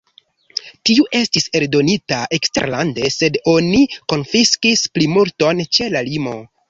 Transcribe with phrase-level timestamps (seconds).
[0.89, 3.83] Tiu estis eldonita eksterlande, sed oni
[4.15, 6.35] konfiskis plimulton ĉe la limo.